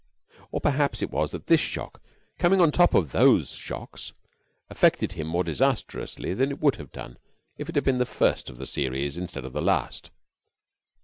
[0.49, 2.01] Or perhaps it was that this shock,
[2.39, 4.13] coming on top of those shocks,
[4.67, 7.19] affected him more disastrously than it would have done
[7.59, 10.09] if it had been the first of the series instead of the last.